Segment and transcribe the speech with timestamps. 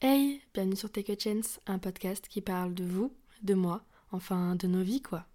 [0.00, 3.12] Hey, bienvenue sur Take a Chance, un podcast qui parle de vous,
[3.42, 5.26] de moi, enfin de nos vies quoi.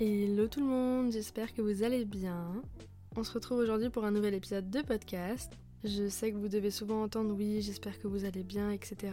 [0.00, 2.60] Hello tout le monde, j'espère que vous allez bien.
[3.14, 5.52] On se retrouve aujourd'hui pour un nouvel épisode de podcast.
[5.84, 9.12] Je sais que vous devez souvent entendre oui, j'espère que vous allez bien, etc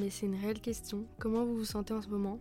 [0.00, 1.04] mais c'est une réelle question.
[1.18, 2.38] Comment vous vous sentez en ce moment?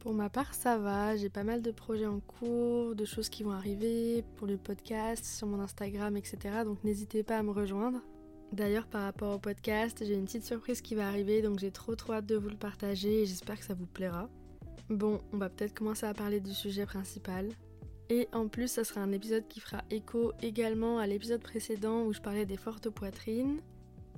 [0.00, 1.16] Pour ma part, ça va.
[1.16, 5.24] J'ai pas mal de projets en cours, de choses qui vont arriver pour le podcast,
[5.24, 6.38] sur mon Instagram, etc.
[6.64, 8.00] Donc n'hésitez pas à me rejoindre.
[8.52, 11.94] D'ailleurs, par rapport au podcast, j'ai une petite surprise qui va arriver, donc j'ai trop
[11.94, 14.28] trop hâte de vous le partager et j'espère que ça vous plaira.
[14.88, 17.48] Bon, on va peut-être commencer à parler du sujet principal.
[18.08, 22.12] Et en plus, ça sera un épisode qui fera écho également à l'épisode précédent où
[22.12, 23.60] je parlais des fortes poitrines.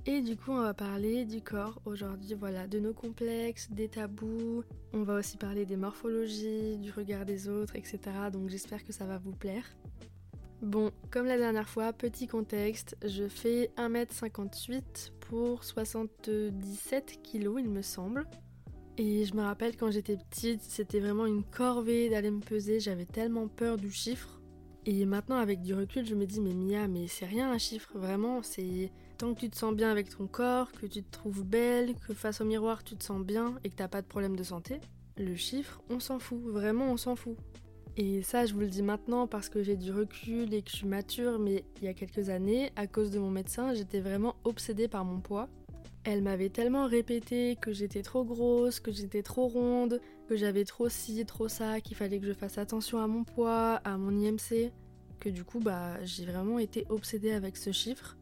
[0.05, 4.65] Et du coup, on va parler du corps aujourd'hui, voilà, de nos complexes, des tabous.
[4.93, 8.01] On va aussi parler des morphologies, du regard des autres, etc.
[8.33, 9.65] Donc j'espère que ça va vous plaire.
[10.61, 17.83] Bon, comme la dernière fois, petit contexte, je fais 1m58 pour 77 kg, il me
[17.83, 18.27] semble.
[18.99, 23.07] Et je me rappelle quand j'étais petite, c'était vraiment une corvée d'aller me peser, j'avais
[23.07, 24.41] tellement peur du chiffre.
[24.85, 27.97] Et maintenant, avec du recul, je me dis, mais Mia, mais c'est rien un chiffre,
[27.97, 31.45] vraiment, c'est tant que tu te sens bien avec ton corps, que tu te trouves
[31.45, 34.37] belle, que face au miroir tu te sens bien et que t'as pas de problème
[34.37, 34.81] de santé,
[35.17, 37.37] le chiffre, on s'en fout, vraiment on s'en fout.
[37.97, 40.77] Et ça, je vous le dis maintenant parce que j'ai du recul et que je
[40.77, 44.37] suis mature, mais il y a quelques années, à cause de mon médecin, j'étais vraiment
[44.45, 45.49] obsédée par mon poids.
[46.05, 50.89] Elle m'avait tellement répété que j'étais trop grosse, que j'étais trop ronde, que j'avais trop
[50.89, 54.73] ci, trop ça, qu'il fallait que je fasse attention à mon poids, à mon IMC,
[55.21, 58.17] que du coup, bah, j'ai vraiment été obsédée avec ce chiffre.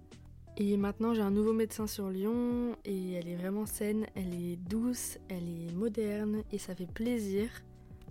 [0.62, 4.56] Et maintenant, j'ai un nouveau médecin sur Lyon et elle est vraiment saine, elle est
[4.56, 7.48] douce, elle est moderne et ça fait plaisir.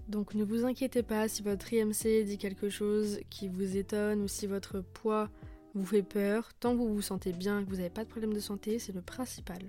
[0.07, 4.27] Donc ne vous inquiétez pas si votre IMC dit quelque chose qui vous étonne ou
[4.27, 5.29] si votre poids
[5.75, 6.49] vous fait peur.
[6.59, 8.95] Tant que vous vous sentez bien, que vous n'avez pas de problème de santé, c'est
[8.95, 9.61] le principal.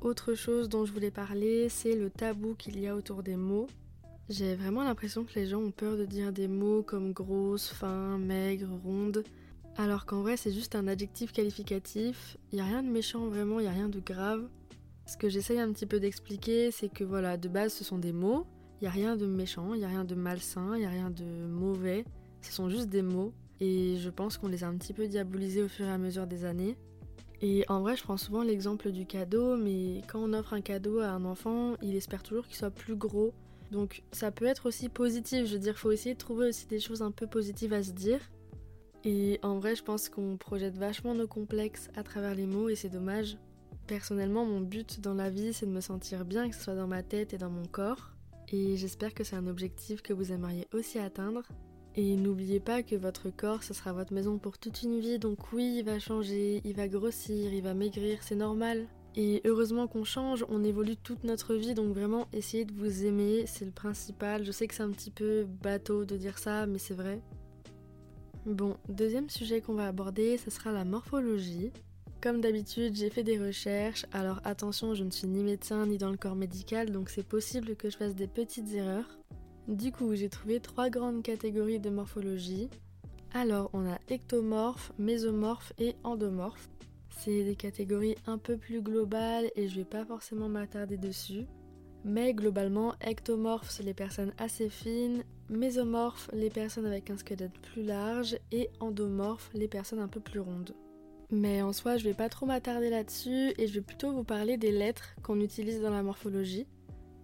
[0.00, 3.68] Autre chose dont je voulais parler, c'est le tabou qu'il y a autour des mots.
[4.28, 8.18] J'ai vraiment l'impression que les gens ont peur de dire des mots comme grosse, fin,
[8.18, 9.22] maigre, ronde.
[9.76, 12.36] Alors qu'en vrai, c'est juste un adjectif qualificatif.
[12.52, 14.48] Il n'y a rien de méchant vraiment, il n'y a rien de grave.
[15.06, 18.12] Ce que j'essaye un petit peu d'expliquer, c'est que voilà, de base, ce sont des
[18.12, 18.46] mots.
[18.80, 20.90] Il n'y a rien de méchant, il n'y a rien de malsain, il n'y a
[20.90, 22.04] rien de mauvais.
[22.42, 23.32] Ce sont juste des mots.
[23.60, 26.26] Et je pense qu'on les a un petit peu diabolisés au fur et à mesure
[26.26, 26.76] des années.
[27.40, 31.00] Et en vrai, je prends souvent l'exemple du cadeau, mais quand on offre un cadeau
[31.00, 33.32] à un enfant, il espère toujours qu'il soit plus gros.
[33.72, 36.78] Donc ça peut être aussi positif, je veux dire, faut essayer de trouver aussi des
[36.78, 38.20] choses un peu positives à se dire.
[39.04, 42.76] Et en vrai, je pense qu'on projette vachement nos complexes à travers les mots et
[42.76, 43.36] c'est dommage.
[43.86, 46.86] Personnellement, mon but dans la vie, c'est de me sentir bien, que ce soit dans
[46.86, 48.12] ma tête et dans mon corps.
[48.52, 51.42] Et j'espère que c'est un objectif que vous aimeriez aussi atteindre.
[51.94, 55.52] Et n'oubliez pas que votre corps, ce sera votre maison pour toute une vie, donc
[55.52, 58.86] oui, il va changer, il va grossir, il va maigrir, c'est normal.
[59.14, 63.44] Et heureusement qu'on change, on évolue toute notre vie, donc vraiment essayez de vous aimer,
[63.46, 64.42] c'est le principal.
[64.42, 67.20] Je sais que c'est un petit peu bateau de dire ça, mais c'est vrai.
[68.46, 71.70] Bon, deuxième sujet qu'on va aborder, ce sera la morphologie.
[72.20, 76.10] Comme d'habitude, j'ai fait des recherches, alors attention, je ne suis ni médecin ni dans
[76.10, 79.18] le corps médical, donc c'est possible que je fasse des petites erreurs.
[79.68, 82.68] Du coup, j'ai trouvé trois grandes catégories de morphologie.
[83.32, 86.68] Alors, on a ectomorphe, mésomorphe et endomorphe.
[87.10, 91.46] C'est des catégories un peu plus globales et je vais pas forcément m'attarder dessus.
[92.04, 97.82] Mais globalement, ectomorphe, c'est les personnes assez fines, mésomorphe, les personnes avec un squelette plus
[97.82, 100.74] large, et endomorphe, les personnes un peu plus rondes.
[101.30, 104.58] Mais en soi, je vais pas trop m'attarder là-dessus et je vais plutôt vous parler
[104.58, 106.66] des lettres qu'on utilise dans la morphologie.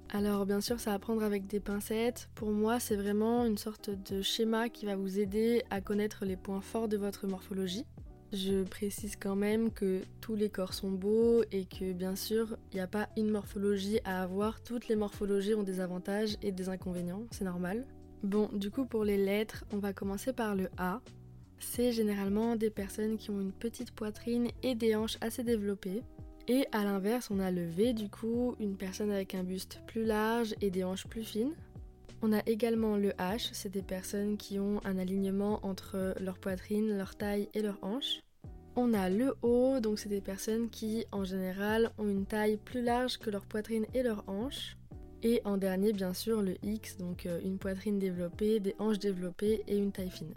[0.08, 2.30] Alors bien sûr, ça va prendre avec des pincettes.
[2.34, 6.36] Pour moi, c'est vraiment une sorte de schéma qui va vous aider à connaître les
[6.36, 7.84] points forts de votre morphologie.
[8.32, 12.76] Je précise quand même que tous les corps sont beaux et que bien sûr, il
[12.76, 14.62] n'y a pas une morphologie à avoir.
[14.62, 17.86] Toutes les morphologies ont des avantages et des inconvénients, c'est normal.
[18.22, 21.00] Bon, du coup, pour les lettres, on va commencer par le A.
[21.58, 26.02] C'est généralement des personnes qui ont une petite poitrine et des hanches assez développées.
[26.48, 30.04] Et à l'inverse, on a le V, du coup, une personne avec un buste plus
[30.04, 31.54] large et des hanches plus fines.
[32.20, 36.96] On a également le H, c'est des personnes qui ont un alignement entre leur poitrine,
[36.96, 38.20] leur taille et leurs hanches.
[38.74, 42.82] On a le O, donc c'est des personnes qui en général ont une taille plus
[42.82, 44.76] large que leur poitrine et leurs hanches.
[45.22, 49.64] Et en dernier, bien sûr, le X, donc euh, une poitrine développée, des hanches développées
[49.66, 50.34] et une taille fine.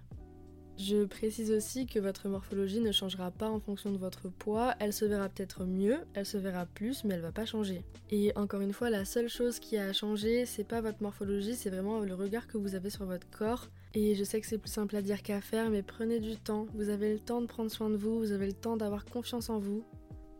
[0.83, 4.93] Je précise aussi que votre morphologie ne changera pas en fonction de votre poids, elle
[4.93, 7.83] se verra peut-être mieux, elle se verra plus, mais elle va pas changer.
[8.09, 11.69] Et encore une fois, la seule chose qui a changé, c'est pas votre morphologie, c'est
[11.69, 13.69] vraiment le regard que vous avez sur votre corps.
[13.93, 16.65] Et je sais que c'est plus simple à dire qu'à faire, mais prenez du temps,
[16.73, 19.51] vous avez le temps de prendre soin de vous, vous avez le temps d'avoir confiance
[19.51, 19.85] en vous.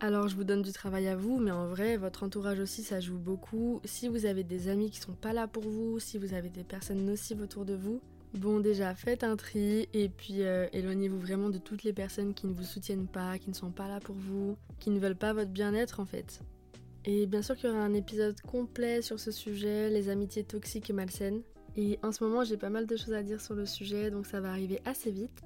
[0.00, 2.98] Alors je vous donne du travail à vous, mais en vrai, votre entourage aussi, ça
[2.98, 3.80] joue beaucoup.
[3.84, 6.64] Si vous avez des amis qui sont pas là pour vous, si vous avez des
[6.64, 8.00] personnes nocives autour de vous,
[8.34, 12.46] Bon, déjà, faites un tri et puis euh, éloignez-vous vraiment de toutes les personnes qui
[12.46, 15.34] ne vous soutiennent pas, qui ne sont pas là pour vous, qui ne veulent pas
[15.34, 16.40] votre bien-être en fait.
[17.04, 20.88] Et bien sûr qu'il y aura un épisode complet sur ce sujet, les amitiés toxiques
[20.88, 21.42] et malsaines.
[21.76, 24.26] Et en ce moment, j'ai pas mal de choses à dire sur le sujet, donc
[24.26, 25.42] ça va arriver assez vite.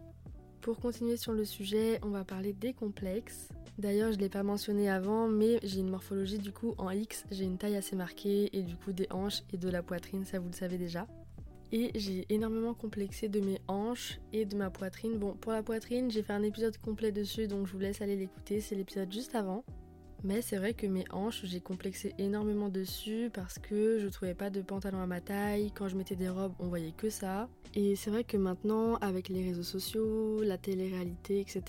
[0.61, 3.49] Pour continuer sur le sujet, on va parler des complexes.
[3.79, 7.25] D'ailleurs, je ne l'ai pas mentionné avant, mais j'ai une morphologie du coup en X,
[7.31, 10.39] j'ai une taille assez marquée et du coup des hanches et de la poitrine, ça
[10.39, 11.07] vous le savez déjà.
[11.73, 15.19] Et j'ai énormément complexé de mes hanches et de ma poitrine.
[15.19, 18.17] Bon, pour la poitrine, j'ai fait un épisode complet dessus, donc je vous laisse aller
[18.17, 19.65] l'écouter, c'est l'épisode juste avant.
[20.25, 24.51] Mais c'est vrai que mes hanches, j'ai complexé énormément dessus parce que je trouvais pas
[24.51, 25.71] de pantalon à ma taille.
[25.75, 27.49] Quand je mettais des robes, on voyait que ça.
[27.75, 31.63] Et c'est vrai que maintenant, avec les réseaux sociaux, la télé-réalité, etc.,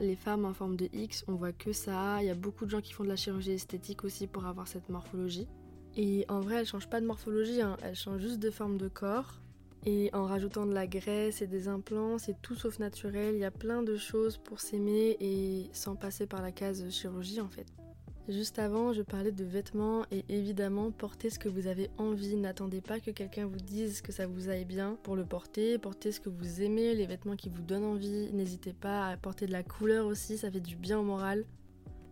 [0.00, 2.18] les femmes en forme de X, on voit que ça.
[2.20, 4.66] Il y a beaucoup de gens qui font de la chirurgie esthétique aussi pour avoir
[4.66, 5.46] cette morphologie.
[5.96, 7.76] Et en vrai, elle change pas de morphologie, hein.
[7.82, 9.41] elle change juste de forme de corps.
[9.84, 13.34] Et en rajoutant de la graisse et des implants, c'est tout sauf naturel.
[13.34, 17.40] Il y a plein de choses pour s'aimer et sans passer par la case chirurgie
[17.40, 17.66] en fait.
[18.28, 22.36] Juste avant, je parlais de vêtements et évidemment, portez ce que vous avez envie.
[22.36, 25.76] N'attendez pas que quelqu'un vous dise que ça vous aille bien pour le porter.
[25.78, 28.32] Portez ce que vous aimez, les vêtements qui vous donnent envie.
[28.32, 31.44] N'hésitez pas à porter de la couleur aussi, ça fait du bien au moral.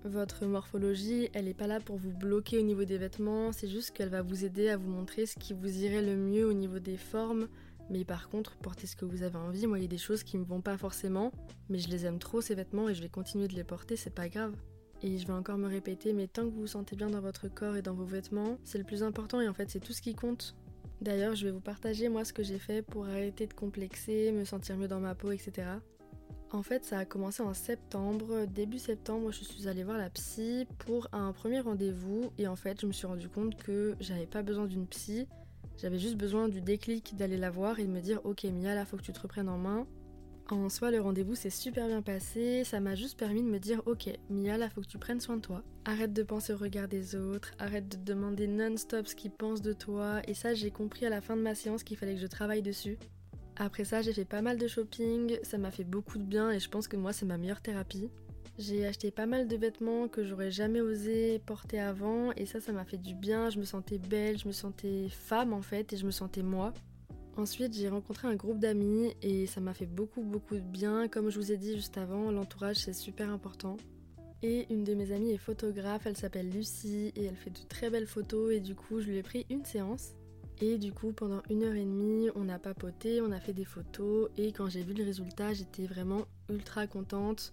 [0.04, 3.90] Votre morphologie, elle n'est pas là pour vous bloquer au niveau des vêtements, c'est juste
[3.90, 6.78] qu'elle va vous aider à vous montrer ce qui vous irait le mieux au niveau
[6.78, 7.48] des formes.
[7.90, 9.66] Mais par contre, portez ce que vous avez envie.
[9.66, 11.32] Moi, il y a des choses qui me vont pas forcément,
[11.68, 14.14] mais je les aime trop ces vêtements et je vais continuer de les porter, c'est
[14.14, 14.54] pas grave.
[15.02, 17.48] Et je vais encore me répéter, mais tant que vous vous sentez bien dans votre
[17.48, 20.00] corps et dans vos vêtements, c'est le plus important et en fait, c'est tout ce
[20.00, 20.54] qui compte.
[21.02, 24.44] D'ailleurs, je vais vous partager moi ce que j'ai fait pour arrêter de complexer, me
[24.44, 25.66] sentir mieux dans ma peau, etc.
[26.52, 28.44] En fait, ça a commencé en septembre.
[28.46, 32.32] Début septembre, je suis allée voir la psy pour un premier rendez-vous.
[32.38, 35.28] Et en fait, je me suis rendu compte que j'avais pas besoin d'une psy.
[35.78, 38.84] J'avais juste besoin du déclic d'aller la voir et de me dire Ok, Mia, là,
[38.84, 39.86] faut que tu te reprennes en main.
[40.50, 42.64] En soi, le rendez-vous s'est super bien passé.
[42.64, 45.36] Ça m'a juste permis de me dire Ok, Mia, là, faut que tu prennes soin
[45.36, 45.62] de toi.
[45.84, 47.52] Arrête de penser au regard des autres.
[47.60, 50.20] Arrête de demander non-stop ce qu'ils pensent de toi.
[50.26, 52.62] Et ça, j'ai compris à la fin de ma séance qu'il fallait que je travaille
[52.62, 52.98] dessus.
[53.62, 56.58] Après ça, j'ai fait pas mal de shopping, ça m'a fait beaucoup de bien et
[56.58, 58.08] je pense que moi, c'est ma meilleure thérapie.
[58.58, 62.72] J'ai acheté pas mal de vêtements que j'aurais jamais osé porter avant et ça, ça
[62.72, 63.50] m'a fait du bien.
[63.50, 66.72] Je me sentais belle, je me sentais femme en fait et je me sentais moi.
[67.36, 71.06] Ensuite, j'ai rencontré un groupe d'amis et ça m'a fait beaucoup beaucoup de bien.
[71.08, 73.76] Comme je vous ai dit juste avant, l'entourage c'est super important.
[74.42, 77.90] Et une de mes amies est photographe, elle s'appelle Lucie et elle fait de très
[77.90, 80.14] belles photos et du coup je lui ai pris une séance.
[80.62, 83.64] Et du coup, pendant une heure et demie, on a papoté, on a fait des
[83.64, 84.28] photos.
[84.36, 87.52] Et quand j'ai vu le résultat, j'étais vraiment ultra contente.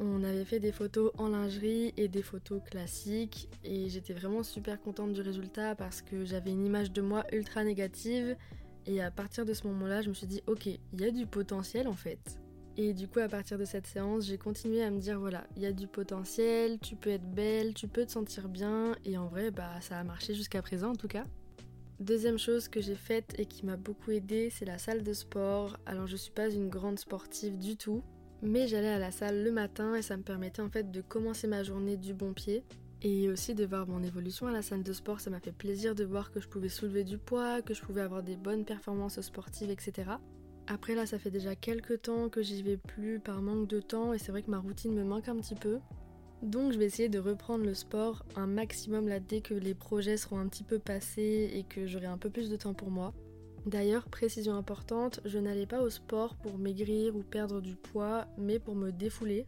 [0.00, 3.48] On avait fait des photos en lingerie et des photos classiques.
[3.62, 7.62] Et j'étais vraiment super contente du résultat parce que j'avais une image de moi ultra
[7.62, 8.36] négative.
[8.86, 11.26] Et à partir de ce moment-là, je me suis dit, ok, il y a du
[11.26, 12.40] potentiel en fait.
[12.76, 15.62] Et du coup, à partir de cette séance, j'ai continué à me dire, voilà, il
[15.62, 18.96] y a du potentiel, tu peux être belle, tu peux te sentir bien.
[19.04, 21.24] Et en vrai, bah, ça a marché jusqu'à présent en tout cas.
[22.00, 25.76] Deuxième chose que j'ai faite et qui m'a beaucoup aidée, c'est la salle de sport.
[25.84, 28.02] Alors je suis pas une grande sportive du tout,
[28.40, 31.46] mais j'allais à la salle le matin et ça me permettait en fait de commencer
[31.46, 32.64] ma journée du bon pied
[33.02, 35.20] et aussi de voir mon évolution à la salle de sport.
[35.20, 38.00] Ça m'a fait plaisir de voir que je pouvais soulever du poids, que je pouvais
[38.00, 40.12] avoir des bonnes performances sportives, etc.
[40.68, 44.14] Après là, ça fait déjà quelques temps que j'y vais plus par manque de temps
[44.14, 45.80] et c'est vrai que ma routine me manque un petit peu.
[46.42, 50.16] Donc je vais essayer de reprendre le sport un maximum là dès que les projets
[50.16, 53.12] seront un petit peu passés et que j'aurai un peu plus de temps pour moi.
[53.66, 58.58] D'ailleurs, précision importante, je n'allais pas au sport pour maigrir ou perdre du poids, mais
[58.58, 59.46] pour me défouler.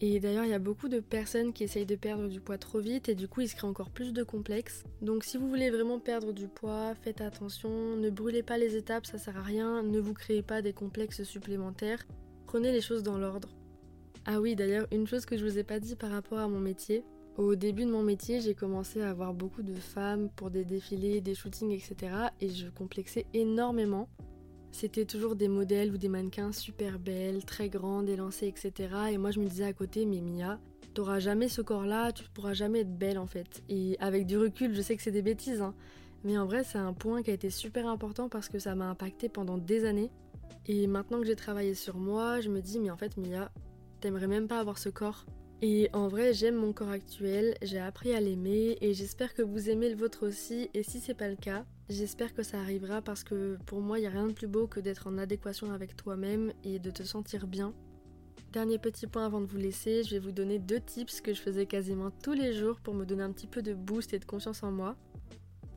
[0.00, 2.78] Et d'ailleurs, il y a beaucoup de personnes qui essayent de perdre du poids trop
[2.78, 4.84] vite et du coup, ils se créent encore plus de complexes.
[5.00, 9.06] Donc si vous voulez vraiment perdre du poids, faites attention, ne brûlez pas les étapes,
[9.06, 12.06] ça sert à rien, ne vous créez pas des complexes supplémentaires.
[12.46, 13.57] Prenez les choses dans l'ordre.
[14.30, 16.60] Ah oui, d'ailleurs, une chose que je vous ai pas dit par rapport à mon
[16.60, 17.02] métier.
[17.38, 21.22] Au début de mon métier, j'ai commencé à avoir beaucoup de femmes pour des défilés,
[21.22, 22.12] des shootings, etc.
[22.42, 24.06] Et je complexais énormément.
[24.70, 28.90] C'était toujours des modèles ou des mannequins super belles, très grandes, élancées, etc.
[29.12, 30.60] Et moi, je me disais à côté, mais Mia,
[30.92, 33.62] t'auras jamais ce corps-là, tu pourras jamais être belle en fait.
[33.70, 35.74] Et avec du recul, je sais que c'est des bêtises, hein.
[36.22, 38.90] Mais en vrai, c'est un point qui a été super important parce que ça m'a
[38.90, 40.10] impacté pendant des années.
[40.66, 43.50] Et maintenant que j'ai travaillé sur moi, je me dis mais en fait Mia,
[44.00, 45.26] t'aimerais même pas avoir ce corps.
[45.60, 49.70] Et en vrai, j'aime mon corps actuel, j'ai appris à l'aimer et j'espère que vous
[49.70, 50.70] aimez le vôtre aussi.
[50.72, 54.02] Et si c'est pas le cas, j'espère que ça arrivera parce que pour moi, il
[54.02, 57.02] n'y a rien de plus beau que d'être en adéquation avec toi-même et de te
[57.02, 57.74] sentir bien.
[58.52, 61.42] Dernier petit point avant de vous laisser, je vais vous donner deux tips que je
[61.42, 64.24] faisais quasiment tous les jours pour me donner un petit peu de boost et de
[64.24, 64.96] confiance en moi.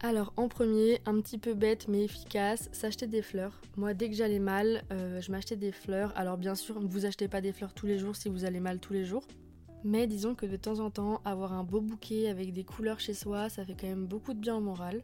[0.04, 3.62] Alors en premier, un petit peu bête mais efficace, s'acheter des fleurs.
[3.78, 6.12] Moi dès que j'allais mal, euh, je m'achetais des fleurs.
[6.16, 8.80] Alors bien sûr, vous achetez pas des fleurs tous les jours si vous allez mal
[8.80, 9.28] tous les jours.
[9.84, 13.14] Mais disons que de temps en temps, avoir un beau bouquet avec des couleurs chez
[13.14, 15.04] soi, ça fait quand même beaucoup de bien au moral.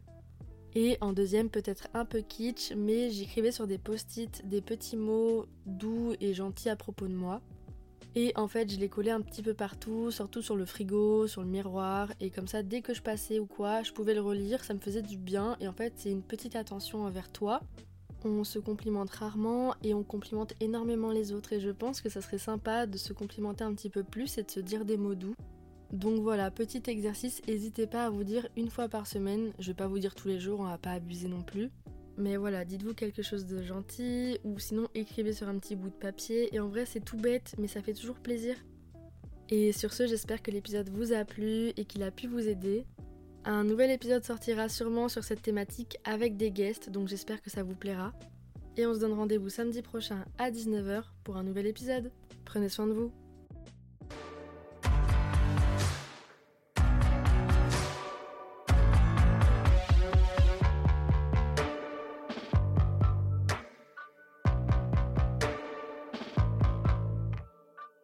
[0.74, 5.46] Et en deuxième, peut-être un peu kitsch, mais j'écrivais sur des post-it des petits mots
[5.64, 7.40] doux et gentils à propos de moi.
[8.20, 11.40] Et en fait, je les collais un petit peu partout, surtout sur le frigo, sur
[11.40, 12.12] le miroir.
[12.18, 14.80] Et comme ça, dès que je passais ou quoi, je pouvais le relire, ça me
[14.80, 15.56] faisait du bien.
[15.60, 17.60] Et en fait, c'est une petite attention envers toi.
[18.24, 21.52] On se complimente rarement et on complimente énormément les autres.
[21.52, 24.42] Et je pense que ça serait sympa de se complimenter un petit peu plus et
[24.42, 25.36] de se dire des mots doux.
[25.92, 29.52] Donc voilà, petit exercice, n'hésitez pas à vous dire une fois par semaine.
[29.60, 31.70] Je vais pas vous dire tous les jours, on va pas abuser non plus.
[32.18, 35.94] Mais voilà, dites-vous quelque chose de gentil ou sinon écrivez sur un petit bout de
[35.94, 36.52] papier.
[36.52, 38.56] Et en vrai, c'est tout bête, mais ça fait toujours plaisir.
[39.50, 42.84] Et sur ce, j'espère que l'épisode vous a plu et qu'il a pu vous aider.
[43.44, 47.62] Un nouvel épisode sortira sûrement sur cette thématique avec des guests, donc j'espère que ça
[47.62, 48.12] vous plaira.
[48.76, 52.10] Et on se donne rendez-vous samedi prochain à 19h pour un nouvel épisode.
[52.44, 53.12] Prenez soin de vous.